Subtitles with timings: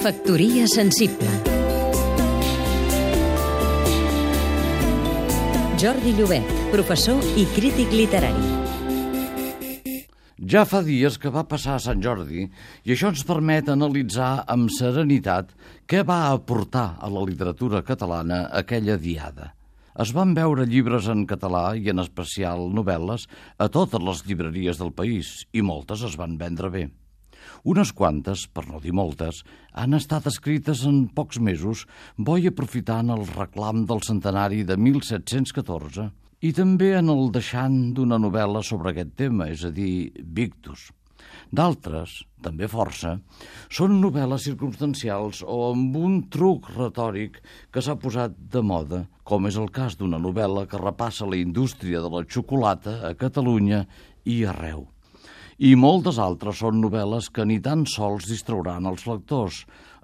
[0.00, 1.28] Factoria sensible
[5.76, 8.46] Jordi Llobet, professor i crític literari.
[10.40, 14.72] Ja fa dies que va passar a Sant Jordi i això ens permet analitzar amb
[14.72, 15.52] serenitat
[15.84, 19.52] què va aportar a la literatura catalana aquella diada.
[20.00, 23.28] Es van veure llibres en català i en especial novel·les
[23.60, 26.88] a totes les llibreries del país i moltes es van vendre bé.
[27.64, 29.42] Unes quantes, per no dir moltes,
[29.72, 36.10] han estat escrites en pocs mesos, boi aprofitant el reclam del centenari de 1714
[36.40, 40.88] i també en el deixant d'una novel·la sobre aquest tema, és a dir, Victus.
[41.52, 42.12] D'altres,
[42.44, 43.16] també força,
[43.78, 47.40] són novel·les circumstancials o amb un truc retòric
[47.74, 52.00] que s'ha posat de moda, com és el cas d'una novel·la que repassa la indústria
[52.04, 53.84] de la xocolata a Catalunya
[54.24, 54.86] i arreu.
[55.60, 59.58] I moltes altres són novel·les que ni tan sols distrauran els lectors,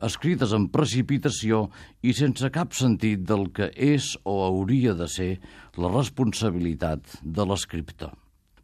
[0.05, 1.63] escrites amb precipitació
[2.05, 5.31] i sense cap sentit del que és o hauria de ser
[5.81, 8.13] la responsabilitat de l'escriptor.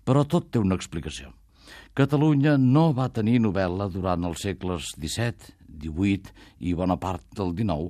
[0.05, 1.33] Però tot té una explicació.
[1.97, 7.89] Catalunya no va tenir novel·la durant els segles XVII, XVIII i bona part del XIX,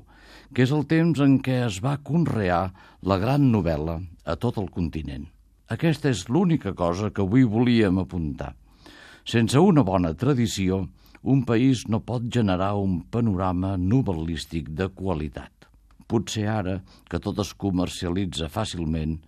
[0.55, 2.68] que és el temps en què es va conrear
[3.02, 5.27] la gran novel·la a tot el continent.
[5.74, 8.55] Aquesta és l'única cosa que avui volíem apuntar.
[9.24, 10.82] Sense una bona tradició,
[11.22, 15.68] un país no pot generar un panorama novel·lístic de qualitat.
[16.10, 19.20] Potser ara, que tot es comercialitza fàcilment,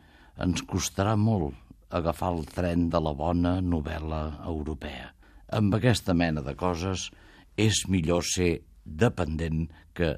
[0.42, 1.54] ens costarà molt
[1.94, 5.12] agafar el tren de la bona novel·la europea.
[5.54, 7.10] Amb aquesta mena de coses
[7.56, 10.16] és millor ser dependent que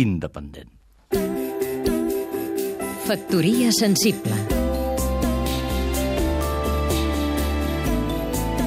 [0.00, 0.72] independent.
[3.04, 4.59] Factoria sensible